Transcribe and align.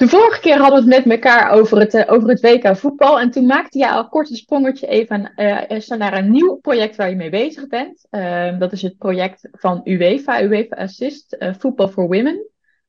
De 0.00 0.08
vorige 0.08 0.40
keer 0.40 0.58
hadden 0.58 0.84
we 0.84 0.94
het 0.94 1.04
met 1.04 1.14
elkaar 1.14 1.50
over 1.50 1.78
het, 1.78 1.94
uh, 1.94 2.02
over 2.06 2.28
het 2.28 2.40
WK 2.40 2.76
voetbal. 2.76 3.20
En 3.20 3.30
toen 3.30 3.46
maakte 3.46 3.78
je 3.78 3.90
al 3.90 4.08
kort 4.08 4.30
een 4.30 4.36
sprongetje 4.36 4.86
even 4.86 5.32
uh, 5.36 5.98
naar 5.98 6.18
een 6.18 6.30
nieuw 6.30 6.54
project 6.54 6.96
waar 6.96 7.10
je 7.10 7.16
mee 7.16 7.30
bezig 7.30 7.66
bent. 7.66 8.06
Uh, 8.10 8.58
dat 8.58 8.72
is 8.72 8.82
het 8.82 8.98
project 8.98 9.48
van 9.52 9.80
UEFA, 9.84 10.42
UEFA 10.42 10.76
Assist, 10.76 11.36
uh, 11.38 11.54
Football 11.54 11.88
for 11.88 12.08
Women. 12.08 12.46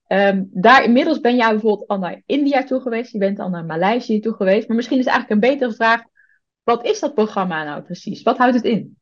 Um, 0.08 0.50
daar 0.52 0.84
inmiddels 0.84 1.20
ben 1.20 1.36
jij 1.36 1.50
bijvoorbeeld 1.50 1.88
al 1.88 1.98
naar 1.98 2.22
India 2.26 2.64
toe 2.64 2.82
geweest. 2.82 3.12
Je 3.12 3.18
bent 3.18 3.40
al 3.40 3.50
naar 3.50 3.66
Maleisië 3.66 4.20
toe 4.20 4.34
geweest. 4.34 4.68
Maar 4.68 4.76
misschien 4.78 5.00
is 5.00 5.06
eigenlijk 5.06 5.42
een 5.42 5.50
betere 5.50 5.74
vraag. 5.74 6.02
Wat 6.64 6.86
is 6.86 7.00
dat 7.00 7.14
programma 7.14 7.64
nou 7.64 7.82
precies? 7.82 8.24
Wat 8.24 8.38
houdt 8.38 8.56
het 8.56 8.64
in? 8.64 8.98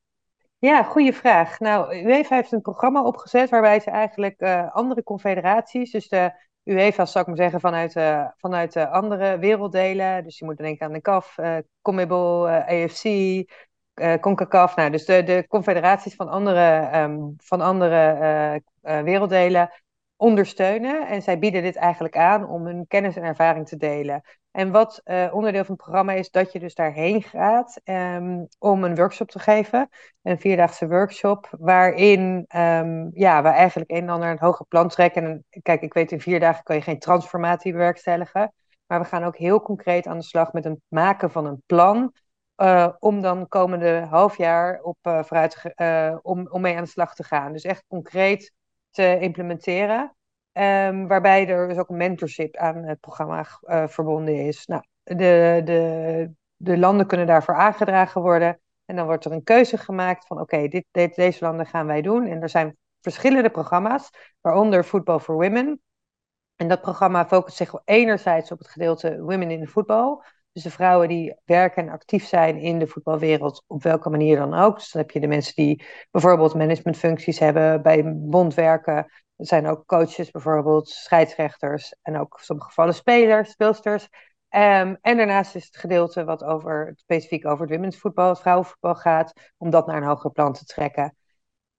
Ja, 0.60 0.84
goede 0.84 1.14
vraag. 1.14 1.60
Nou, 1.60 1.96
UEFA 1.96 2.36
heeft 2.36 2.52
een 2.52 2.62
programma 2.62 3.04
opgezet 3.04 3.50
waarbij 3.50 3.80
ze 3.80 3.90
eigenlijk 3.90 4.42
andere 4.72 5.04
confederaties, 5.04 5.92
dus 5.92 6.08
de 6.08 6.32
UEFA, 6.70 7.06
zou 7.06 7.20
ik 7.20 7.28
maar 7.28 7.38
zeggen, 7.38 7.60
vanuit, 7.60 7.96
uh, 7.96 8.26
vanuit 8.38 8.76
uh, 8.76 8.92
andere 8.92 9.40
werelddelen. 9.40 10.24
Dus 10.24 10.40
je 10.40 10.46
moet 10.46 10.58
denken 10.58 10.86
aan 10.86 10.94
de 10.94 11.02
CAF, 11.02 11.38
uh, 11.38 11.58
CONMEBOL, 11.82 12.50
AFC, 12.50 13.04
CONCACAF. 14.20 14.76
Nou, 14.76 14.90
dus 14.90 15.06
de, 15.06 15.24
de 15.24 15.46
confederaties 15.48 16.16
van 16.16 16.30
andere, 16.30 16.98
um, 16.98 17.34
van 17.38 17.62
andere 17.62 18.62
werelddelen 18.82 19.70
ondersteunen. 20.16 21.08
En 21.08 21.22
zij 21.22 21.40
bieden 21.40 21.64
dit 21.64 21.76
eigenlijk 21.76 22.18
aan 22.18 22.48
om 22.48 22.66
hun 22.66 22.88
kennis 22.88 23.16
en 23.16 23.24
ervaring 23.24 23.68
te 23.68 23.78
delen. 23.78 24.22
En 24.60 24.72
wat 24.72 25.02
uh, 25.06 25.34
onderdeel 25.34 25.64
van 25.64 25.74
het 25.74 25.84
programma 25.84 26.14
is, 26.14 26.32
dat 26.32 26.52
je 26.52 26.60
dus 26.60 26.76
daarheen 26.76 27.24
gaat 27.24 27.82
um, 27.84 28.48
om 28.58 28.84
een 28.84 28.96
workshop 28.96 29.30
te 29.32 29.40
geven. 29.40 29.90
Een 30.22 30.40
vierdaagse 30.40 30.88
workshop, 30.88 31.48
waarin 31.60 32.46
um, 32.56 33.10
ja, 33.14 33.42
we 33.42 33.48
eigenlijk 33.48 33.92
een 33.92 34.02
en 34.02 34.10
ander 34.10 34.30
een 34.30 34.40
hoger 34.40 34.66
plan 34.66 34.90
trekken. 34.90 35.24
En 35.24 35.46
kijk, 35.62 35.82
ik 35.82 35.94
weet 35.94 36.12
in 36.12 36.22
vier 36.22 36.40
dagen 36.40 36.64
kan 36.64 36.76
je 36.76 36.82
geen 36.82 37.00
transformatie 37.00 37.72
bewerkstelligen. 37.72 38.54
Maar 38.88 39.00
we 39.00 39.06
gaan 39.06 39.24
ook 39.24 39.38
heel 39.38 39.62
concreet 39.62 40.08
aan 40.08 40.18
de 40.18 40.24
slag 40.24 40.54
met 40.54 40.64
het 40.64 40.80
maken 40.88 41.32
van 41.32 41.46
een 41.46 41.64
plan. 41.66 42.14
Uh, 42.58 42.90
om 43.00 43.22
dan 43.22 43.48
komende 43.48 44.08
half 44.10 44.38
jaar 44.38 44.82
op, 44.82 44.98
uh, 45.04 45.24
vooruit, 45.24 45.74
om, 46.22 46.48
om 46.48 46.62
mee 46.62 46.76
aan 46.76 46.84
de 46.84 46.90
slag 46.90 47.16
te 47.16 47.24
gaan. 47.24 47.52
Dus 47.52 47.64
echt 47.64 47.84
concreet 47.88 48.54
te 48.92 49.20
implementeren. 49.20 50.16
Um, 50.54 51.08
waarbij 51.08 51.48
er 51.48 51.68
dus 51.68 51.78
ook 51.78 51.90
een 51.90 51.98
mentorship 51.98 52.56
aan 52.56 52.84
het 52.84 53.00
programma 53.00 53.46
uh, 53.62 53.88
verbonden 53.88 54.36
is. 54.36 54.66
Nou, 54.66 54.84
de, 55.04 55.62
de, 55.64 56.32
de 56.56 56.78
landen 56.78 57.08
kunnen 57.08 57.28
daarvoor 57.28 57.56
aangedragen 57.56 58.22
worden. 58.22 58.60
En 58.86 58.96
dan 58.96 59.06
wordt 59.06 59.26
er 59.26 59.32
een 59.32 59.44
keuze 59.44 59.78
gemaakt 59.78 60.28
van 60.28 60.40
oké, 60.40 60.68
dit, 60.68 60.86
dit, 60.92 61.16
deze 61.16 61.46
landen 61.46 61.66
gaan 61.66 61.86
wij 61.86 62.02
doen. 62.02 62.28
En 62.28 62.42
er 62.42 62.50
zijn 62.50 62.78
verschillende 63.02 63.50
programma's, 63.50 64.10
waaronder 64.42 64.84
Football 64.84 65.20
for 65.20 65.36
Women. 65.36 65.82
En 66.56 66.68
dat 66.68 66.82
programma 66.82 67.28
focust 67.28 67.58
zich 67.58 67.74
enerzijds 67.86 68.52
op 68.52 68.58
het 68.58 68.68
gedeelte 68.68 69.22
Women 69.22 69.52
in 69.52 69.68
voetbal. 69.68 70.24
Dus 70.52 70.64
de 70.64 70.72
vrouwen 70.72 71.08
die 71.08 71.36
werken 71.46 71.84
en 71.84 71.94
actief 71.94 72.26
zijn 72.26 72.58
in 72.58 72.80
de 72.80 72.88
voetbalwereld, 72.88 73.64
op 73.68 73.84
welke 73.84 74.10
manier 74.10 74.38
dan 74.38 74.54
ook. 74.54 74.76
Dus 74.76 74.92
dan 74.92 75.02
heb 75.02 75.12
je 75.12 75.20
de 75.20 75.28
mensen 75.28 75.56
die 75.56 75.86
bijvoorbeeld 76.12 76.56
managementfuncties 76.56 77.40
hebben, 77.40 77.82
bij 77.82 78.14
bond 78.16 78.54
werken. 78.54 79.12
Er 79.40 79.46
zijn 79.46 79.68
ook 79.68 79.86
coaches 79.86 80.32
bijvoorbeeld, 80.32 80.90
scheidsrechters 80.90 81.96
en 82.02 82.18
ook 82.20 82.38
in 82.38 82.44
sommige 82.44 82.68
gevallen 82.68 82.94
spelers, 82.94 83.52
speelsters. 83.52 84.04
Um, 84.50 84.98
en 85.02 85.18
daarnaast 85.18 85.56
is 85.56 85.66
het 85.66 85.78
gedeelte 85.78 86.24
wat 86.24 86.44
over, 86.44 86.92
specifiek 86.96 87.46
over 87.46 87.62
het 87.66 87.76
women's 87.76 87.98
voetbal, 87.98 88.30
het 88.30 88.40
vrouwenvoetbal 88.40 88.96
gaat, 88.96 89.34
om 89.58 89.70
dat 89.70 89.88
naar 89.88 89.98
een 89.98 90.08
hoger 90.08 90.32
plan 90.32 90.54
te 90.54 90.66
trekken. 90.66 91.16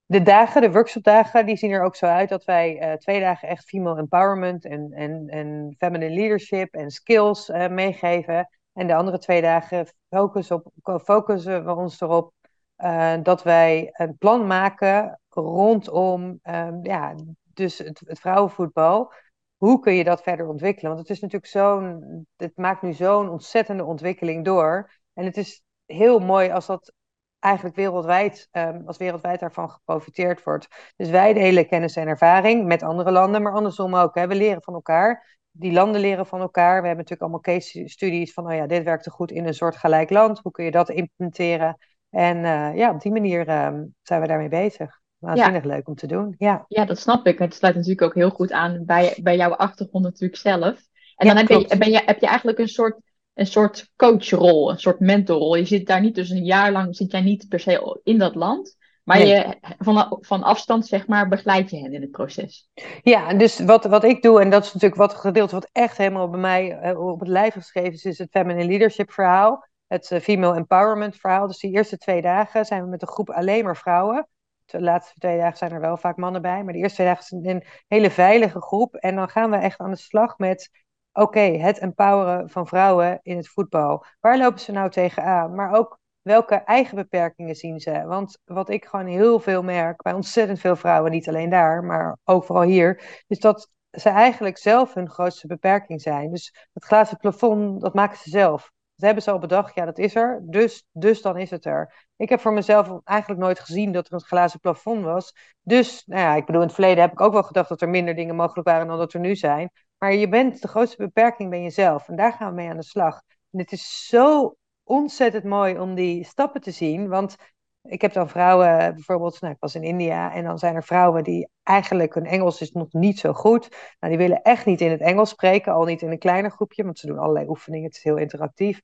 De 0.05 0.21
dagen, 0.21 0.61
de 0.61 0.71
workshopdagen, 0.71 1.45
die 1.45 1.57
zien 1.57 1.71
er 1.71 1.83
ook 1.83 1.95
zo 1.95 2.05
uit 2.05 2.29
dat 2.29 2.43
wij 2.43 2.91
uh, 2.91 2.93
twee 2.93 3.19
dagen 3.19 3.47
echt 3.47 3.65
female 3.65 3.99
empowerment 3.99 4.65
en, 4.65 4.91
en, 4.91 5.27
en 5.27 5.75
feminine 5.77 6.15
leadership 6.15 6.73
en 6.73 6.89
skills 6.91 7.49
uh, 7.49 7.67
meegeven. 7.67 8.49
En 8.73 8.87
de 8.87 8.95
andere 8.95 9.17
twee 9.17 9.41
dagen 9.41 9.87
focussen, 10.09 10.63
op, 10.83 11.01
focussen 11.03 11.65
we 11.65 11.75
ons 11.75 12.01
erop 12.01 12.33
uh, 12.77 13.13
dat 13.23 13.43
wij 13.43 13.89
een 13.91 14.17
plan 14.17 14.47
maken 14.47 15.19
rondom 15.29 16.39
um, 16.43 16.79
ja, 16.83 17.15
dus 17.61 17.77
het, 17.77 18.01
het, 18.05 18.19
vrouwenvoetbal. 18.19 19.13
Hoe 19.57 19.79
kun 19.79 19.93
je 19.93 20.03
dat 20.03 20.23
verder 20.23 20.47
ontwikkelen? 20.47 20.91
Want 20.91 21.07
het 21.07 21.15
is 21.15 21.21
natuurlijk 21.21 21.51
zo'n. 21.51 22.27
Het 22.37 22.57
maakt 22.57 22.81
nu 22.81 22.93
zo'n 22.93 23.29
ontzettende 23.29 23.85
ontwikkeling 23.85 24.45
door. 24.45 24.91
En 25.13 25.25
het 25.25 25.37
is 25.37 25.63
heel 25.85 26.19
mooi 26.19 26.49
als 26.51 26.65
dat 26.65 26.93
eigenlijk 27.39 27.75
wereldwijd, 27.75 28.47
um, 28.51 28.87
als 28.87 28.97
wereldwijd 28.97 29.39
daarvan 29.39 29.69
geprofiteerd 29.69 30.43
wordt. 30.43 30.67
Dus 30.95 31.09
wij 31.09 31.33
delen 31.33 31.67
kennis 31.67 31.95
en 31.95 32.07
ervaring 32.07 32.65
met 32.65 32.83
andere 32.83 33.11
landen, 33.11 33.41
maar 33.41 33.53
andersom 33.53 33.95
ook. 33.95 34.15
Hè. 34.15 34.27
We 34.27 34.35
leren 34.35 34.61
van 34.61 34.73
elkaar 34.73 35.39
die 35.51 35.71
landen 35.71 36.01
leren 36.01 36.25
van 36.25 36.41
elkaar. 36.41 36.81
We 36.81 36.87
hebben 36.87 37.05
natuurlijk 37.05 37.21
allemaal 37.21 37.39
case 37.39 37.87
studies 37.87 38.33
van, 38.33 38.45
oh 38.45 38.53
ja, 38.53 38.67
dit 38.67 38.83
werkte 38.83 39.09
goed 39.09 39.31
in 39.31 39.45
een 39.45 39.53
soort 39.53 39.75
gelijk 39.75 40.09
land. 40.09 40.39
Hoe 40.39 40.51
kun 40.51 40.65
je 40.65 40.71
dat 40.71 40.89
implementeren? 40.89 41.77
En 42.09 42.37
uh, 42.37 42.75
ja, 42.75 42.91
op 42.91 43.01
die 43.01 43.11
manier 43.11 43.47
uh, 43.47 43.79
zijn 44.01 44.21
we 44.21 44.27
daarmee 44.27 44.49
bezig. 44.49 45.00
Waanzinnig 45.21 45.63
ja. 45.63 45.69
leuk 45.69 45.87
om 45.87 45.95
te 45.95 46.07
doen. 46.07 46.35
Ja. 46.37 46.65
ja, 46.67 46.85
dat 46.85 46.99
snap 46.99 47.27
ik. 47.27 47.39
Het 47.39 47.53
sluit 47.53 47.75
natuurlijk 47.75 48.01
ook 48.01 48.13
heel 48.13 48.29
goed 48.29 48.51
aan 48.51 48.85
bij, 48.85 49.17
bij 49.23 49.35
jouw 49.35 49.51
achtergrond 49.51 50.03
natuurlijk 50.03 50.41
zelf. 50.41 50.81
En 51.15 51.27
dan 51.27 51.37
heb, 51.37 51.47
je, 51.47 51.77
ben 51.77 51.91
je, 51.91 52.01
heb 52.05 52.19
je 52.19 52.27
eigenlijk 52.27 52.59
een 52.59 52.67
soort, 52.67 52.97
een 53.33 53.47
soort 53.47 53.91
coachrol, 53.95 54.71
een 54.71 54.79
soort 54.79 54.99
mentorrol. 54.99 55.55
Je 55.55 55.65
zit 55.65 55.87
daar 55.87 56.01
niet, 56.01 56.15
dus 56.15 56.29
een 56.29 56.45
jaar 56.45 56.71
lang 56.71 56.95
zit 56.95 57.11
jij 57.11 57.21
niet 57.21 57.47
per 57.49 57.59
se 57.59 57.99
in 58.03 58.17
dat 58.17 58.35
land. 58.35 58.75
Maar 59.03 59.17
nee. 59.17 59.27
je, 59.27 59.57
van, 59.77 60.17
van 60.21 60.43
afstand, 60.43 60.87
zeg 60.87 61.07
maar, 61.07 61.27
begeleid 61.27 61.69
je 61.69 61.77
hen 61.77 61.93
in 61.93 62.01
het 62.01 62.11
proces. 62.11 62.69
Ja, 63.01 63.33
dus 63.33 63.59
wat, 63.59 63.85
wat 63.85 64.03
ik 64.03 64.21
doe, 64.21 64.41
en 64.41 64.49
dat 64.49 64.63
is 64.63 64.73
natuurlijk 64.73 65.01
wat 65.01 65.13
gedeelte 65.13 65.55
wat 65.55 65.69
echt 65.71 65.97
helemaal 65.97 66.29
bij 66.29 66.39
mij 66.39 66.95
op 66.95 67.19
het 67.19 67.29
lijf 67.29 67.53
geschreven 67.53 67.93
is, 67.93 68.05
is 68.05 68.17
het 68.17 68.29
Feminine 68.31 68.67
Leadership 68.69 69.11
verhaal. 69.11 69.69
Het 69.87 70.11
uh, 70.11 70.19
Female 70.19 70.55
Empowerment 70.55 71.15
verhaal. 71.15 71.47
Dus 71.47 71.59
die 71.59 71.71
eerste 71.71 71.97
twee 71.97 72.21
dagen 72.21 72.65
zijn 72.65 72.83
we 72.83 72.89
met 72.89 73.01
een 73.01 73.07
groep 73.07 73.29
alleen 73.29 73.63
maar 73.63 73.77
vrouwen. 73.77 74.27
De 74.71 74.81
laatste 74.81 75.19
twee 75.19 75.37
dagen 75.37 75.57
zijn 75.57 75.71
er 75.71 75.79
wel 75.79 75.97
vaak 75.97 76.17
mannen 76.17 76.41
bij. 76.41 76.63
Maar 76.63 76.73
de 76.73 76.79
eerste 76.79 76.95
twee 76.95 77.07
dagen 77.07 77.23
zijn 77.23 77.49
een 77.49 77.63
hele 77.87 78.11
veilige 78.11 78.61
groep. 78.61 78.95
En 78.95 79.15
dan 79.15 79.29
gaan 79.29 79.49
we 79.49 79.57
echt 79.57 79.79
aan 79.79 79.91
de 79.91 79.97
slag 79.97 80.37
met 80.37 80.69
oké, 81.13 81.39
het 81.39 81.79
empoweren 81.79 82.49
van 82.49 82.67
vrouwen 82.67 83.19
in 83.21 83.37
het 83.37 83.49
voetbal. 83.49 84.05
Waar 84.19 84.37
lopen 84.37 84.59
ze 84.59 84.71
nou 84.71 84.89
tegenaan? 84.89 85.55
Maar 85.55 85.71
ook 85.73 85.99
welke 86.21 86.55
eigen 86.55 86.95
beperkingen 86.95 87.55
zien 87.55 87.79
ze? 87.79 88.03
Want 88.05 88.39
wat 88.45 88.69
ik 88.69 88.85
gewoon 88.85 89.05
heel 89.05 89.39
veel 89.39 89.63
merk 89.63 90.01
bij 90.01 90.13
ontzettend 90.13 90.59
veel 90.59 90.75
vrouwen, 90.75 91.11
niet 91.11 91.27
alleen 91.27 91.49
daar, 91.49 91.83
maar 91.83 92.17
ook 92.23 92.43
vooral 92.43 92.63
hier, 92.63 93.23
is 93.27 93.39
dat 93.39 93.71
ze 93.91 94.09
eigenlijk 94.09 94.57
zelf 94.57 94.93
hun 94.93 95.09
grootste 95.09 95.47
beperking 95.47 96.01
zijn. 96.01 96.31
Dus 96.31 96.67
het 96.73 96.85
glazen 96.85 97.17
plafond, 97.17 97.81
dat 97.81 97.93
maken 97.93 98.17
ze 98.17 98.29
zelf. 98.29 98.71
Dat 99.01 99.09
hebben 99.09 99.23
ze 99.23 99.31
al 99.31 99.47
bedacht, 99.47 99.75
ja, 99.75 99.85
dat 99.85 99.97
is 99.97 100.15
er, 100.15 100.41
dus, 100.43 100.87
dus 100.91 101.21
dan 101.21 101.37
is 101.37 101.49
het 101.49 101.65
er. 101.65 102.07
Ik 102.15 102.29
heb 102.29 102.39
voor 102.39 102.53
mezelf 102.53 102.99
eigenlijk 103.03 103.41
nooit 103.41 103.59
gezien 103.59 103.91
dat 103.91 104.07
er 104.07 104.13
een 104.13 104.21
glazen 104.21 104.59
plafond 104.59 105.03
was. 105.03 105.33
Dus, 105.61 106.03
nou 106.05 106.21
ja, 106.21 106.35
ik 106.35 106.45
bedoel, 106.45 106.61
in 106.61 106.67
het 106.67 106.75
verleden 106.75 107.01
heb 107.01 107.11
ik 107.11 107.21
ook 107.21 107.33
wel 107.33 107.43
gedacht 107.43 107.69
dat 107.69 107.81
er 107.81 107.89
minder 107.89 108.15
dingen 108.15 108.35
mogelijk 108.35 108.67
waren 108.67 108.87
dan 108.87 108.97
dat 108.97 109.13
er 109.13 109.19
nu 109.19 109.35
zijn. 109.35 109.71
Maar 109.97 110.13
je 110.13 110.29
bent, 110.29 110.61
de 110.61 110.67
grootste 110.67 110.97
beperking 110.97 111.49
ben 111.49 111.61
jezelf. 111.61 112.07
En 112.07 112.15
daar 112.15 112.33
gaan 112.33 112.49
we 112.49 112.55
mee 112.55 112.69
aan 112.69 112.77
de 112.77 112.83
slag. 112.83 113.21
En 113.51 113.59
het 113.59 113.71
is 113.71 114.07
zo 114.07 114.55
ontzettend 114.83 115.43
mooi 115.43 115.79
om 115.79 115.95
die 115.95 116.23
stappen 116.25 116.61
te 116.61 116.71
zien. 116.71 117.07
Want 117.07 117.35
ik 117.81 118.01
heb 118.01 118.13
dan 118.13 118.29
vrouwen, 118.29 118.93
bijvoorbeeld, 118.93 119.41
nou, 119.41 119.53
ik 119.53 119.59
was 119.59 119.75
in 119.75 119.83
India 119.83 120.33
en 120.33 120.43
dan 120.43 120.59
zijn 120.59 120.75
er 120.75 120.83
vrouwen 120.83 121.23
die 121.23 121.49
eigenlijk 121.63 122.13
hun 122.13 122.25
Engels 122.25 122.61
is 122.61 122.71
nog 122.71 122.91
niet 122.91 123.19
zo 123.19 123.33
goed. 123.33 123.69
Nou, 123.99 124.13
die 124.13 124.21
willen 124.21 124.41
echt 124.41 124.65
niet 124.65 124.81
in 124.81 124.91
het 124.91 125.01
Engels 125.01 125.29
spreken, 125.29 125.73
al 125.73 125.85
niet 125.85 126.01
in 126.01 126.11
een 126.11 126.19
kleiner 126.19 126.51
groepje, 126.51 126.83
want 126.83 126.99
ze 126.99 127.07
doen 127.07 127.17
allerlei 127.17 127.47
oefeningen, 127.47 127.87
het 127.87 127.95
is 127.95 128.03
heel 128.03 128.17
interactief. 128.17 128.81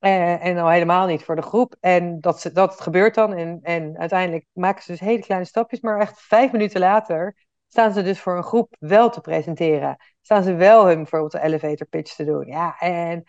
Uh, 0.00 0.44
en 0.44 0.58
al 0.58 0.68
helemaal 0.68 1.06
niet 1.06 1.24
voor 1.24 1.36
de 1.36 1.42
groep. 1.42 1.76
En 1.80 2.20
dat, 2.20 2.40
ze, 2.40 2.52
dat 2.52 2.80
gebeurt 2.80 3.14
dan. 3.14 3.32
En, 3.32 3.58
en 3.62 3.98
uiteindelijk 3.98 4.46
maken 4.52 4.82
ze 4.82 4.90
dus 4.90 5.00
hele 5.00 5.20
kleine 5.20 5.46
stapjes. 5.46 5.80
Maar 5.80 6.00
echt 6.00 6.20
vijf 6.20 6.52
minuten 6.52 6.80
later 6.80 7.36
staan 7.68 7.92
ze 7.92 8.02
dus 8.02 8.20
voor 8.20 8.36
een 8.36 8.42
groep 8.42 8.76
wel 8.78 9.10
te 9.10 9.20
presenteren. 9.20 9.96
Staan 10.20 10.42
ze 10.42 10.54
wel 10.54 10.86
hun 10.86 10.96
bijvoorbeeld 10.96 11.32
de 11.32 11.42
elevator 11.42 11.86
pitch 11.86 12.14
te 12.14 12.24
doen. 12.24 12.46
Ja, 12.46 12.78
en 12.78 13.24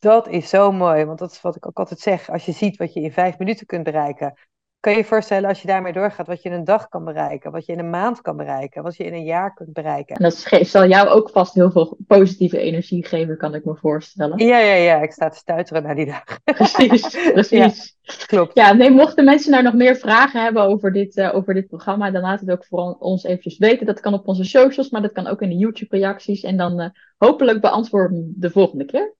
dat 0.00 0.28
is 0.28 0.48
zo 0.48 0.72
mooi, 0.72 1.04
want 1.04 1.18
dat 1.18 1.30
is 1.30 1.40
wat 1.40 1.56
ik 1.56 1.66
ook 1.66 1.78
altijd 1.78 2.00
zeg. 2.00 2.30
Als 2.30 2.44
je 2.44 2.52
ziet 2.52 2.76
wat 2.76 2.92
je 2.92 3.00
in 3.00 3.12
vijf 3.12 3.38
minuten 3.38 3.66
kunt 3.66 3.84
bereiken, 3.84 4.34
kan 4.80 4.92
je 4.92 4.98
je 4.98 5.04
voorstellen 5.04 5.48
als 5.48 5.60
je 5.60 5.66
daarmee 5.66 5.92
doorgaat, 5.92 6.26
wat 6.26 6.42
je 6.42 6.48
in 6.48 6.54
een 6.54 6.64
dag 6.64 6.88
kan 6.88 7.04
bereiken, 7.04 7.52
wat 7.52 7.66
je 7.66 7.72
in 7.72 7.78
een 7.78 7.90
maand 7.90 8.20
kan 8.20 8.36
bereiken, 8.36 8.82
wat 8.82 8.96
je 8.96 9.04
in 9.04 9.12
een 9.12 9.24
jaar 9.24 9.54
kunt 9.54 9.72
bereiken. 9.72 10.16
En 10.16 10.22
dat 10.22 10.66
zal 10.66 10.86
jou 10.86 11.08
ook 11.08 11.30
vast 11.30 11.54
heel 11.54 11.70
veel 11.70 11.96
positieve 12.06 12.58
energie 12.58 13.06
geven, 13.06 13.36
kan 13.36 13.54
ik 13.54 13.64
me 13.64 13.76
voorstellen. 13.76 14.46
Ja, 14.46 14.58
ja, 14.58 14.74
ja. 14.74 15.00
Ik 15.02 15.12
sta 15.12 15.28
te 15.28 15.36
stuiteren 15.36 15.82
naar 15.82 15.94
die 15.94 16.06
dag. 16.06 16.24
Precies, 16.44 17.30
precies. 17.32 17.96
Ja, 18.00 18.14
klopt. 18.26 18.54
Ja, 18.54 18.72
nee, 18.72 18.90
mochten 18.90 19.24
mensen 19.24 19.50
nou 19.50 19.62
nog 19.62 19.74
meer 19.74 19.96
vragen 19.96 20.42
hebben 20.42 20.62
over 20.62 20.92
dit, 20.92 21.16
uh, 21.16 21.34
over 21.34 21.54
dit 21.54 21.66
programma, 21.66 22.10
dan 22.10 22.22
laat 22.22 22.40
het 22.40 22.50
ook 22.50 22.64
voor 22.64 22.96
ons 22.98 23.24
eventjes 23.24 23.58
weten. 23.58 23.86
Dat 23.86 24.00
kan 24.00 24.14
op 24.14 24.28
onze 24.28 24.44
socials, 24.44 24.90
maar 24.90 25.02
dat 25.02 25.12
kan 25.12 25.26
ook 25.26 25.42
in 25.42 25.48
de 25.48 25.56
YouTube-reacties. 25.56 26.42
En 26.42 26.56
dan 26.56 26.80
uh, 26.80 26.86
hopelijk 27.18 27.60
beantwoorden 27.60 28.34
de 28.36 28.50
volgende 28.50 28.84
keer. 28.84 29.18